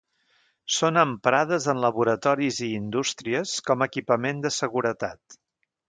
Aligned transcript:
Són 0.75 0.95
emprades 1.01 1.67
en 1.75 1.83
laboratoris 1.85 2.59
i 2.69 2.73
indústries 2.79 3.55
com 3.71 3.87
equipament 3.91 4.45
de 4.49 4.55
seguretat. 4.61 5.43